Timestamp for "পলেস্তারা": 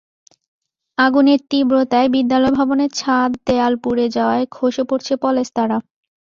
5.15-5.77